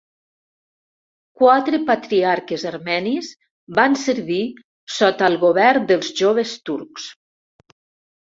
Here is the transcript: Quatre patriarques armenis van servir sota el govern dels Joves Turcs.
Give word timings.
Quatre 1.41 1.79
patriarques 1.89 2.63
armenis 2.69 3.29
van 3.79 3.97
servir 4.05 4.39
sota 4.95 5.29
el 5.33 5.37
govern 5.45 5.87
dels 5.93 6.11
Joves 6.23 6.55
Turcs. 6.71 7.07